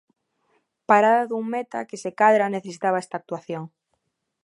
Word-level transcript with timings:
Parada 0.89 1.23
dun 1.29 1.45
meta 1.53 1.87
que 1.89 1.97
se 2.03 2.11
cadra 2.19 2.53
necesitaba 2.55 3.01
esta 3.03 3.15
actuación. 3.21 3.63